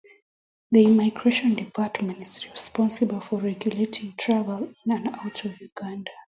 The 0.71 0.83
immigration 0.83 1.53
department 1.53 2.23
is 2.23 2.49
responsible 2.49 3.19
for 3.21 3.37
regulating 3.39 4.15
travel 4.17 4.73
in 4.83 4.91
and 4.91 5.09
out 5.09 5.45
of 5.45 5.61
Uganda. 5.61 6.09